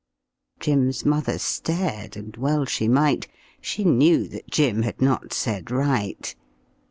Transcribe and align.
Jim's 0.59 1.05
mother 1.05 1.37
stared, 1.37 2.17
and 2.17 2.35
well 2.35 2.65
she 2.65 2.87
might; 2.87 3.27
She 3.61 3.83
knew 3.83 4.27
that 4.29 4.49
Jim 4.49 4.81
had 4.81 4.99
not 4.99 5.31
said 5.31 5.69
right. 5.69 6.35